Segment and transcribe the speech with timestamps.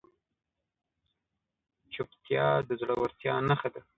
[1.93, 3.81] چوپتیا، د زړورتیا نښه ده.